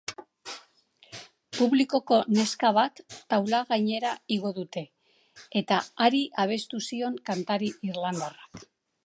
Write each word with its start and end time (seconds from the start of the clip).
Publikoko 1.57 2.17
neska 2.37 2.71
bat 2.77 3.01
taula 3.35 3.59
gainera 3.73 4.15
igo 4.37 4.53
dute 4.57 4.85
eta 5.63 5.79
hari 6.07 6.25
abestu 6.47 6.83
zion 6.89 7.21
kantari 7.31 7.71
irlandarrak. 7.93 8.67